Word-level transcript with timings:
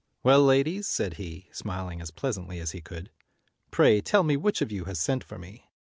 "Well, 0.23 0.41
ladies," 0.41 0.87
said 0.87 1.17
he, 1.17 1.47
smiling 1.51 2.01
as 2.01 2.09
pleasantly 2.09 2.59
as 2.59 2.71
he 2.71 2.81
could, 2.81 3.11
"pray 3.69 4.01
tell 4.01 4.23
me 4.23 4.35
which 4.35 4.59
of 4.63 4.71
you 4.71 4.85
has 4.85 4.97
sent 4.97 5.23
for 5.23 5.37
me." 5.37 5.69